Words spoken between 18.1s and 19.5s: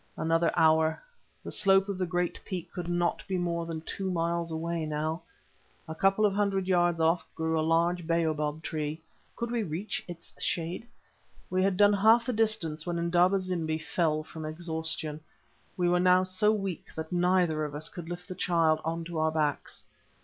the child on to our